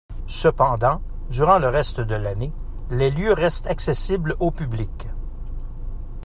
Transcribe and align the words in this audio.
Cependant 0.25 0.99
durant 1.29 1.59
le 1.59 1.67
reste 1.69 2.01
de 2.01 2.15
l'année, 2.15 2.51
les 2.89 3.11
lieux 3.11 3.33
restes 3.33 3.67
accessibles 3.67 4.35
au 4.39 4.49
public. 4.49 5.09